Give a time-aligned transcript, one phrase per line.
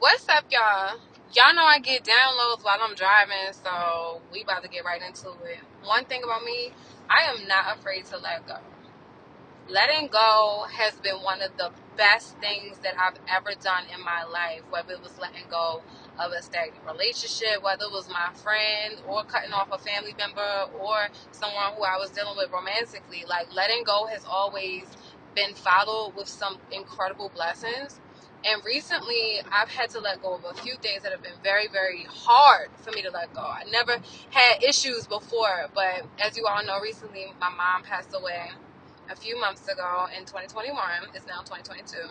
[0.00, 0.98] What's up, y'all?
[1.34, 5.30] Y'all know I get downloads while I'm driving, so we about to get right into
[5.30, 5.58] it.
[5.84, 6.72] One thing about me,
[7.10, 8.58] I am not afraid to let go.
[9.68, 14.24] Letting go has been one of the best things that I've ever done in my
[14.24, 15.82] life, whether it was letting go
[16.18, 20.72] of a stagnant relationship, whether it was my friend or cutting off a family member
[20.78, 23.24] or someone who I was dealing with romantically.
[23.28, 24.86] Like letting go has always
[25.34, 28.00] been followed with some incredible blessings.
[28.48, 31.68] And recently, I've had to let go of a few things that have been very,
[31.68, 33.42] very hard for me to let go.
[33.42, 33.98] I never
[34.30, 38.50] had issues before, but as you all know, recently my mom passed away
[39.10, 40.76] a few months ago in 2021.
[41.14, 42.08] It's now 2022.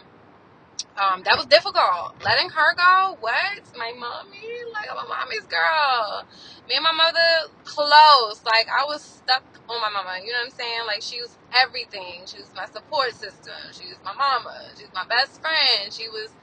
[0.98, 2.16] Um, that was difficult.
[2.23, 3.62] Letting her go, what?
[3.76, 4.40] My mommy?
[4.81, 6.27] Like, I'm a mommy's girl.
[6.70, 8.44] Me and my mother, close.
[8.45, 10.20] Like, I was stuck on my mama.
[10.23, 10.81] You know what I'm saying?
[10.88, 12.26] Like, she was everything.
[12.27, 13.58] She was my support system.
[13.73, 14.53] She was my mama.
[14.77, 15.94] She was my best friend.
[15.94, 16.36] She was,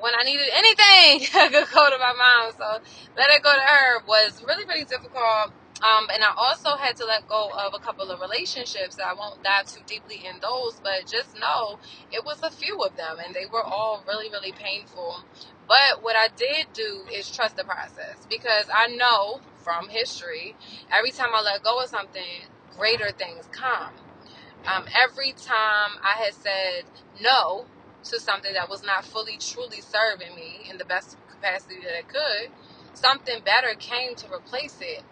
[0.00, 2.52] when I needed anything, I could go to my mom.
[2.56, 2.82] So,
[3.16, 7.26] letting go to her was really, really difficult um, and I also had to let
[7.26, 8.98] go of a couple of relationships.
[9.02, 11.78] I won't dive too deeply in those, but just know
[12.12, 15.24] it was a few of them, and they were all really, really painful.
[15.68, 20.54] But what I did do is trust the process because I know from history,
[20.92, 23.94] every time I let go of something, greater things come.
[24.66, 26.84] Um, every time I had said
[27.22, 27.66] no
[28.04, 32.08] to something that was not fully, truly serving me in the best capacity that it
[32.08, 32.50] could,
[32.94, 35.02] something better came to replace it.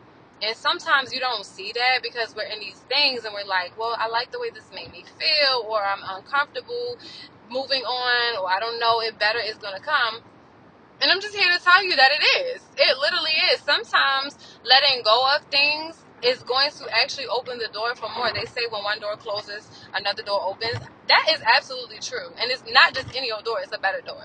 [0.42, 3.96] And sometimes you don't see that because we're in these things and we're like, well,
[3.98, 6.96] I like the way this made me feel, or I'm uncomfortable
[7.50, 10.20] moving on, or I don't know if better is going to come.
[11.00, 12.24] And I'm just here to tell you that it
[12.56, 12.62] is.
[12.76, 13.60] It literally is.
[13.60, 18.32] Sometimes letting go of things is going to actually open the door for more.
[18.32, 20.78] They say when one door closes, another door opens.
[21.08, 22.28] That is absolutely true.
[22.40, 24.22] And it's not just any old door, it's a better door.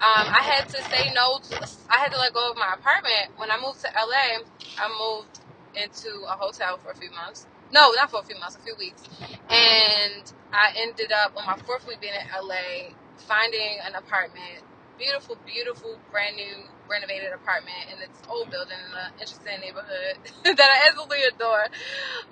[0.00, 3.36] Um, I had to say no to, I had to let go of my apartment.
[3.36, 4.44] When I moved to LA,
[4.78, 5.40] I moved
[5.74, 7.46] into a hotel for a few months.
[7.72, 9.02] No, not for a few months, a few weeks.
[9.50, 10.22] And
[10.52, 14.62] I ended up on my fourth week being in LA finding an apartment.
[15.02, 20.70] Beautiful, beautiful, brand new, renovated apartment in this old building in an interesting neighborhood that
[20.70, 21.66] I absolutely adore.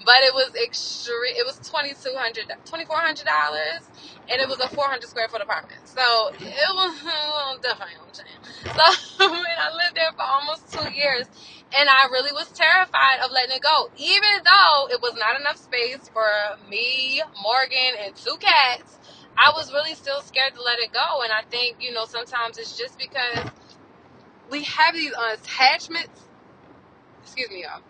[0.06, 1.34] But it was extreme.
[1.36, 3.91] It was twenty two hundred, twenty four hundred dollars,
[4.30, 5.82] and it was a four hundred square foot apartment.
[5.86, 6.03] So
[6.41, 6.94] it was
[7.62, 7.98] definitely.
[8.64, 8.86] So
[9.30, 11.26] when I lived there for almost two years,
[11.76, 15.59] and I really was terrified of letting it go, even though it was not enough
[15.59, 16.30] space for
[16.70, 19.00] me, Morgan, and two cats.
[19.38, 21.22] I was really still scared to let it go.
[21.22, 23.50] And I think, you know, sometimes it's just because
[24.50, 26.22] we have these attachments.
[27.22, 27.82] Excuse me, y'all.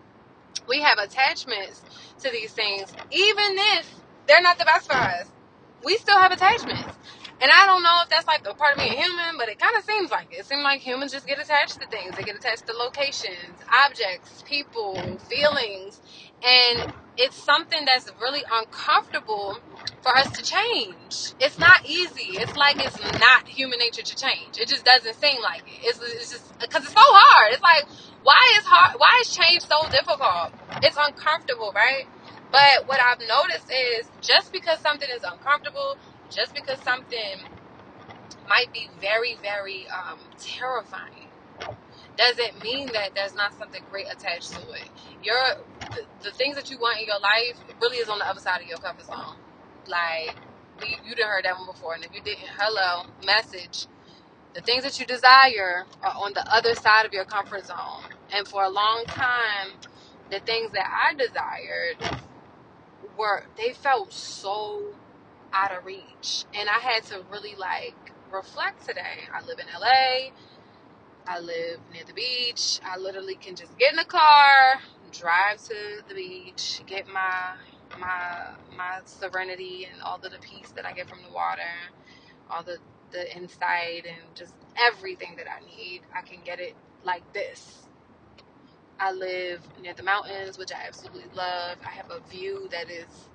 [0.67, 1.81] We have attachments
[2.19, 3.89] to these things, even if
[4.27, 5.27] they're not the best for us.
[5.83, 6.97] We still have attachments.
[7.41, 9.75] And I don't know if that's like a part of being human, but it kind
[9.75, 10.41] of seems like it.
[10.41, 12.15] It seems like humans just get attached to things.
[12.15, 14.95] They get attached to locations, objects, people,
[15.29, 16.01] feelings.
[16.43, 19.59] And it's something that's really uncomfortable
[20.01, 21.33] for us to change.
[21.39, 22.37] It's not easy.
[22.39, 24.57] It's like it's not human nature to change.
[24.59, 25.79] It just doesn't seem like it.
[25.83, 27.53] It's, it's just because it's so hard.
[27.53, 27.85] It's like,
[28.23, 28.95] why is hard?
[28.97, 30.53] Why is change so difficult?
[30.83, 32.05] It's uncomfortable, right?
[32.51, 35.97] But what I've noticed is just because something is uncomfortable
[36.29, 37.39] just because something
[38.47, 41.27] might be very, very um, terrifying
[42.17, 44.89] doesn't mean that there's not something great attached to it.
[45.23, 45.37] Your
[45.95, 48.61] the, the, things that you want in your life really is on the other side
[48.61, 49.35] of your comfort zone.
[49.87, 50.37] Like
[50.81, 53.87] we, you didn't heard that one before, and if you didn't, hello, message.
[54.55, 58.03] The things that you desire are on the other side of your comfort zone.
[58.33, 59.69] And for a long time,
[60.31, 61.97] the things that I desired
[63.17, 64.93] were they felt so
[65.53, 66.45] out of reach.
[66.53, 67.95] And I had to really like
[68.31, 69.25] reflect today.
[69.33, 70.31] I live in LA.
[71.27, 72.79] I live near the beach.
[72.85, 74.81] I literally can just get in the car,
[75.11, 75.75] drive to
[76.07, 77.55] the beach, get my
[77.99, 81.61] my my serenity and all of the peace that I get from the water,
[82.51, 82.79] all the
[83.11, 86.01] the insight and just everything that I need.
[86.15, 87.87] I can get it like this.
[88.99, 91.77] I live near the mountains, which I absolutely love.
[91.85, 93.29] I have a view that is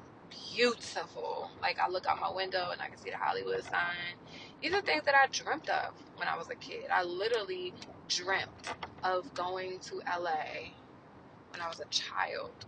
[0.54, 1.50] beautiful.
[1.60, 4.16] Like I look out my window and I can see the Hollywood sign.
[4.62, 6.84] These are things that I dreamt of when I was a kid.
[6.92, 7.74] I literally
[8.08, 8.74] dreamt
[9.04, 10.72] of going to LA
[11.50, 12.66] when I was a child.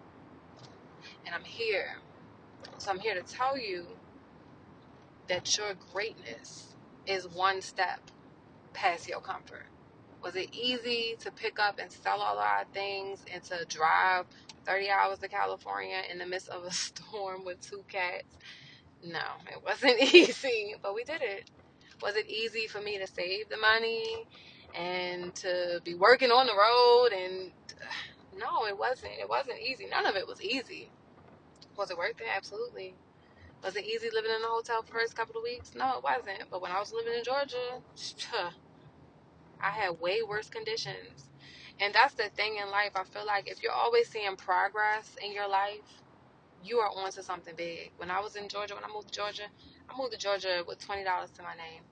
[1.29, 1.99] And I'm here.
[2.79, 3.87] So I'm here to tell you
[5.29, 6.75] that your greatness
[7.07, 8.01] is one step
[8.73, 9.67] past your comfort.
[10.23, 14.27] Was it easy to pick up and sell all our things and to drive
[14.67, 18.39] 30 hours to California in the midst of a storm with two cats?
[19.05, 19.21] No,
[19.53, 21.51] it wasn't easy, but we did it.
[22.03, 24.27] Was it easy for me to save the money
[24.75, 27.53] and to be working on the road and
[28.39, 29.13] no, it wasn't.
[29.21, 29.87] It wasn't easy.
[29.91, 30.91] None of it was easy.
[31.79, 32.27] Was it worth it?
[32.37, 32.97] Absolutely.
[33.63, 35.75] Was it easy living in a hotel for the first couple of weeks?
[35.77, 36.51] No, it wasn't.
[36.51, 37.81] But when I was living in Georgia,
[39.61, 41.31] I had way worse conditions.
[41.81, 42.93] And that's the thing in life.
[42.97, 46.03] I feel like if you're always seeing progress in your life,
[46.65, 47.93] you are on to something big.
[47.97, 49.45] When I was in Georgia, when I moved to Georgia,
[49.89, 51.83] I moved to Georgia with $20 to my name.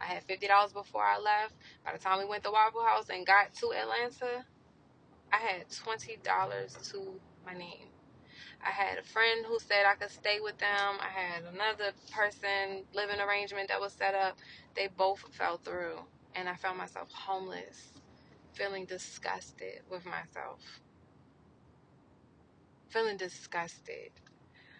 [0.00, 1.54] I had $50 before I left.
[1.84, 4.44] By the time we went to Waffle House and got to Atlanta,
[5.32, 7.88] I had $20 to my name.
[8.64, 10.98] I had a friend who said I could stay with them.
[11.00, 14.38] I had another person living arrangement that was set up.
[14.74, 16.00] They both fell through,
[16.34, 17.92] and I found myself homeless,
[18.54, 20.80] feeling disgusted with myself.
[22.88, 24.12] Feeling disgusted.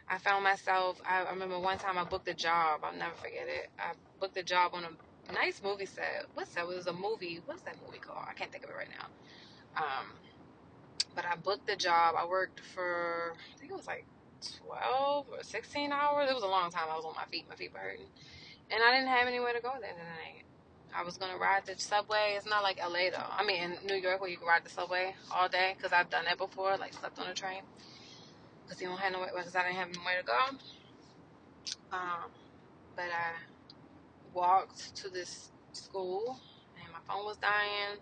[0.08, 1.00] I found myself.
[1.08, 2.80] I, remember one time I booked a job.
[2.84, 3.70] I'll never forget it.
[3.78, 6.26] I booked a job on a nice movie set.
[6.34, 6.62] What's that?
[6.62, 7.40] It was a movie.
[7.46, 8.24] What's that movie called?
[8.28, 9.06] I can't think of it right now.
[9.76, 10.06] Um,
[11.16, 12.14] but I booked the job.
[12.16, 14.04] I worked for I think it was like
[14.64, 16.30] 12 or 16 hours.
[16.30, 16.84] It was a long time.
[16.88, 17.46] I was on my feet.
[17.48, 18.06] My feet hurting,
[18.70, 20.44] and I didn't have anywhere to go that night.
[20.94, 22.34] I was gonna ride the subway.
[22.36, 23.26] It's not like LA though.
[23.28, 26.10] I mean, in New York where you can ride the subway all day because I've
[26.10, 26.76] done that before.
[26.76, 27.62] Like slept on a train
[28.64, 30.38] because you don't have nowhere because I didn't have nowhere to go.
[31.92, 32.30] Um,
[32.94, 33.32] but I
[34.34, 36.38] walked to this school
[36.82, 37.98] and my phone was dying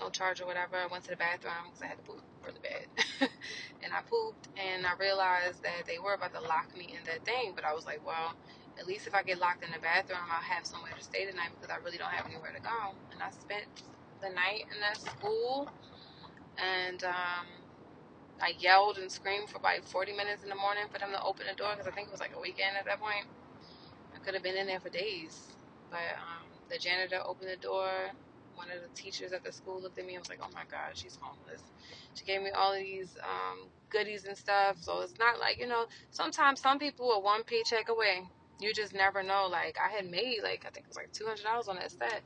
[0.00, 0.76] no charge or whatever.
[0.76, 2.86] I went to the bathroom because I had to poop really bad.
[3.82, 7.24] and I pooped and I realized that they were about to lock me in that
[7.24, 7.52] thing.
[7.54, 8.34] But I was like, well,
[8.78, 11.50] at least if I get locked in the bathroom, I'll have somewhere to stay tonight
[11.54, 12.94] because I really don't have anywhere to go.
[13.12, 13.66] And I spent
[14.22, 15.68] the night in that school
[16.58, 17.46] and um,
[18.40, 21.46] I yelled and screamed for like 40 minutes in the morning for them to open
[21.48, 23.26] the door because I think it was like a weekend at that point.
[24.14, 25.48] I could have been in there for days.
[25.90, 28.12] But um, the janitor opened the door
[28.56, 30.64] one of the teachers at the school looked at me and was like, "Oh my
[30.70, 31.62] God, she's homeless."
[32.14, 34.78] She gave me all of these um, goodies and stuff.
[34.80, 35.86] So it's not like you know.
[36.10, 38.28] Sometimes some people are one paycheck away.
[38.60, 39.48] You just never know.
[39.50, 41.90] Like I had made like I think it was like two hundred dollars on that
[41.92, 42.22] set,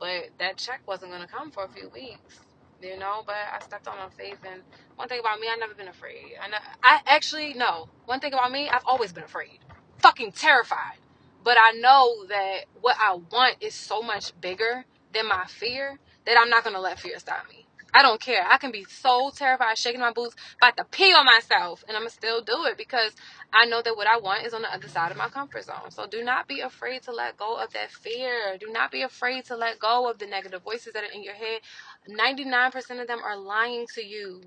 [0.00, 2.40] but that check wasn't gonna come for a few weeks.
[2.82, 4.38] You know, but I stepped on her faith.
[4.50, 4.62] And
[4.96, 6.34] one thing about me, I've never been afraid.
[6.42, 6.48] I,
[6.82, 7.88] I actually no.
[8.06, 9.60] One thing about me, I've always been afraid,
[9.98, 10.98] fucking terrified.
[11.44, 14.84] But I know that what I want is so much bigger
[15.14, 17.66] than my fear that I'm not gonna let fear stop me.
[17.94, 18.46] I don't care.
[18.48, 22.02] I can be so terrified, shaking my boots, about to pee on myself, and I'm
[22.02, 23.12] gonna still do it because
[23.52, 25.90] I know that what I want is on the other side of my comfort zone.
[25.90, 28.58] So do not be afraid to let go of that fear.
[28.60, 31.34] Do not be afraid to let go of the negative voices that are in your
[31.34, 31.60] head.
[32.08, 34.42] 99% of them are lying to you.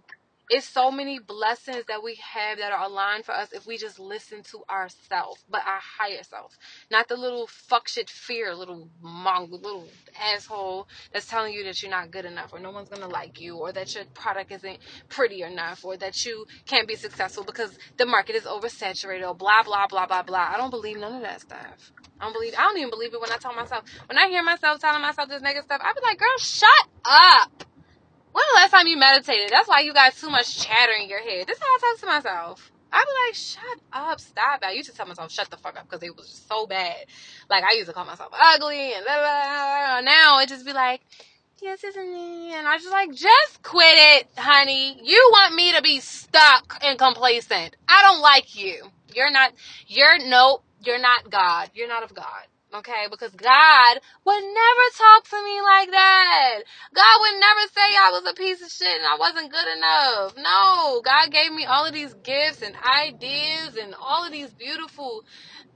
[0.49, 3.99] It's so many blessings that we have that are aligned for us if we just
[3.99, 6.57] listen to ourselves, but our higher self.
[6.91, 9.87] Not the little fuck shit fear, little mongo, little
[10.21, 13.55] asshole that's telling you that you're not good enough or no one's gonna like you
[13.57, 14.77] or that your product isn't
[15.09, 19.63] pretty enough or that you can't be successful because the market is oversaturated or blah
[19.63, 20.51] blah blah blah blah.
[20.53, 21.91] I don't believe none of that stuff.
[22.19, 24.43] I don't believe I don't even believe it when I tell myself when I hear
[24.43, 26.69] myself telling myself this negative stuff, I be like, girl, shut
[27.03, 27.63] up.
[28.35, 29.47] When the last time you meditated?
[29.49, 31.47] That's why you got too much chatter in your head.
[31.47, 32.71] This is how I talk to myself.
[32.91, 34.59] I be like, shut up, stop.
[34.61, 37.05] I used to tell myself, shut the fuck up, because it was just so bad.
[37.49, 40.01] Like, I used to call myself ugly and blah, blah, blah.
[40.01, 40.99] Now it just be like,
[41.61, 42.55] yes, isn't it?
[42.55, 44.99] And I just like, just quit it, honey.
[45.01, 47.77] You want me to be stuck and complacent.
[47.87, 48.83] I don't like you.
[49.13, 49.53] You're not,
[49.87, 51.69] you're, nope, you're not God.
[51.73, 52.47] You're not of God.
[52.73, 55.54] Okay, because God would never talk to me.
[57.05, 60.35] God would never say I was a piece of shit and I wasn't good enough.
[60.37, 65.23] No, God gave me all of these gifts and ideas and all of these beautiful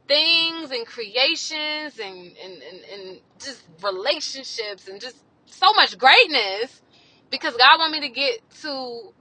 [0.07, 6.81] things and creations and, and, and, and just relationships and just so much greatness
[7.29, 9.13] because God want me to get to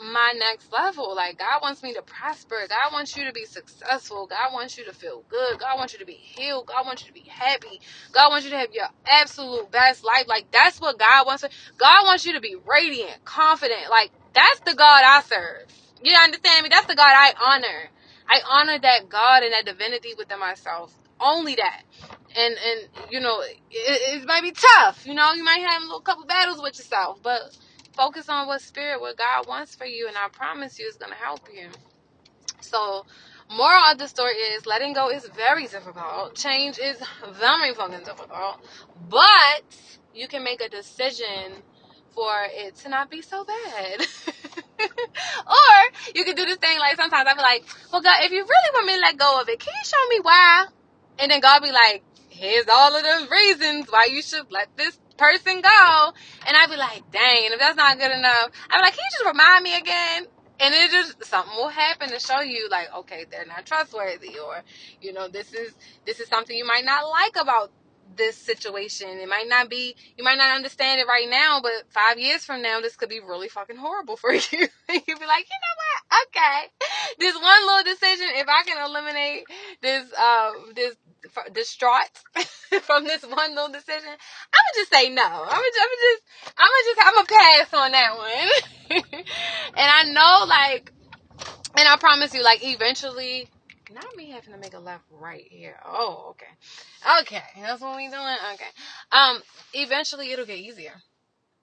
[0.00, 1.14] my next level.
[1.14, 2.56] Like God wants me to prosper.
[2.68, 4.26] God wants you to be successful.
[4.26, 5.58] God wants you to feel good.
[5.58, 6.66] God wants you to be healed.
[6.66, 7.80] God wants you to be happy.
[8.12, 10.26] God wants you to have your absolute best life.
[10.28, 11.44] Like that's what God wants.
[11.76, 13.90] God wants you to be radiant, confident.
[13.90, 15.66] Like that's the God I serve.
[16.02, 16.68] You understand me?
[16.70, 17.90] That's the God I honor.
[18.28, 20.94] I honor that God and that divinity within myself.
[21.20, 21.82] Only that.
[22.36, 25.06] And and you know, it, it might be tough.
[25.06, 27.56] You know, you might have a little couple battles with yourself, but
[27.96, 31.12] focus on what spirit, what God wants for you, and I promise you it's going
[31.12, 31.68] to help you.
[32.60, 33.06] So,
[33.50, 36.34] moral of the story is letting go is very difficult.
[36.34, 38.60] Change is very fucking difficult.
[39.08, 39.64] But
[40.14, 41.62] you can make a decision
[42.14, 44.00] for it to not be so bad.
[44.80, 45.78] or
[46.14, 48.70] you can do this thing like sometimes I'll be like, well, God, if you really
[48.74, 50.66] want me to let go of it, can you show me why?
[51.18, 54.98] And then God be like, here's all of the reasons why you should let this
[55.16, 56.12] person go,
[56.46, 59.18] and I'd be like, dang, if that's not good enough, I'd be like, can you
[59.18, 60.26] just remind me again?
[60.58, 64.62] And it just something will happen to show you like, okay, they're not trustworthy, or
[65.00, 65.74] you know, this is
[66.06, 67.70] this is something you might not like about
[68.16, 69.08] this situation.
[69.08, 72.62] It might not be, you might not understand it right now, but five years from
[72.62, 74.40] now, this could be really fucking horrible for you.
[74.40, 75.85] You'd be like, you know what?
[76.06, 76.60] Okay.
[77.18, 79.44] This one little decision, if I can eliminate
[79.82, 80.96] this, uh, this,
[81.52, 82.10] distraught
[82.82, 85.24] from this one little decision, I'm gonna just say no.
[85.24, 86.22] I'm gonna just,
[86.56, 89.04] I'm gonna just, I'm gonna pass on that one.
[89.76, 90.92] and I know, like,
[91.76, 93.48] and I promise you, like, eventually,
[93.92, 95.78] not me having to make a left right here.
[95.84, 97.20] Oh, okay.
[97.22, 98.36] Okay, that's what we're doing?
[98.54, 98.70] Okay.
[99.12, 99.40] Um,
[99.74, 100.94] eventually it'll get easier.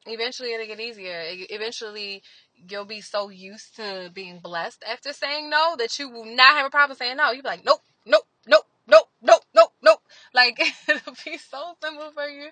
[0.06, 1.24] Eventually it'll get easier.
[1.50, 2.24] Eventually
[2.70, 6.66] you'll be so used to being blessed after saying no that you will not have
[6.66, 7.32] a problem saying no.
[7.32, 10.02] You'll be like, nope, nope, nope, nope, nope, nope, nope.
[10.34, 12.50] Like it'll be so simple for you.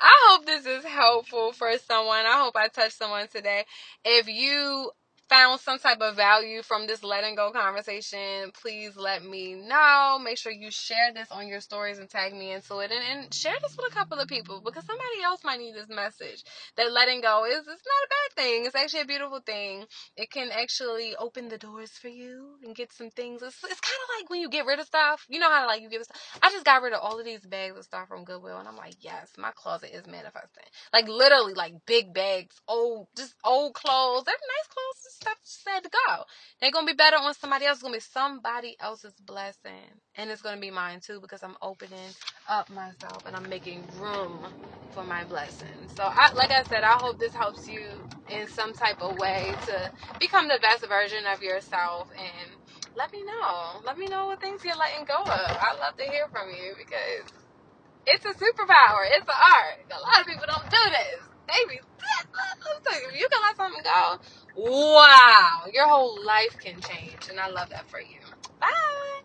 [0.00, 2.24] I hope this is helpful for someone.
[2.26, 3.64] I hope I touched someone today.
[4.04, 4.90] If you
[5.28, 10.18] found some type of value from this letting go conversation, please let me know.
[10.22, 13.34] Make sure you share this on your stories and tag me into it and, and
[13.34, 16.44] share this with a couple of people because somebody else might need this message.
[16.76, 18.66] That letting go is it's not a bad thing.
[18.66, 19.84] It's actually a beautiful thing.
[20.16, 23.42] It can actually open the doors for you and get some things.
[23.42, 25.26] It's, it's kind of like when you get rid of stuff.
[25.28, 26.38] You know how like you give stuff.
[26.42, 28.76] I just got rid of all of these bags of stuff from Goodwill and I'm
[28.76, 30.64] like, yes, my closet is manifesting.
[30.92, 34.24] Like literally like big bags, old, just old clothes.
[34.24, 36.24] They're nice clothes stuff said to go.
[36.60, 37.76] They're gonna be better on somebody else.
[37.76, 42.10] It's gonna be somebody else's blessing, and it's gonna be mine too because I'm opening
[42.48, 44.46] up myself and I'm making room
[44.90, 45.88] for my blessing.
[45.96, 47.82] So, I, like I said, I hope this helps you
[48.30, 49.90] in some type of way to
[50.20, 52.50] become the best version of yourself and
[52.96, 53.82] let me know.
[53.84, 55.50] Let me know what things you're letting go of.
[55.58, 57.26] I love to hear from you because
[58.06, 59.02] it's a superpower.
[59.18, 59.78] It's an art.
[59.90, 61.20] A lot of people don't do this.
[61.48, 61.76] They be,
[63.18, 64.18] you can let something go
[64.56, 67.28] wow, your whole life can change.
[67.30, 68.20] And I love that for you.
[68.60, 69.23] Bye.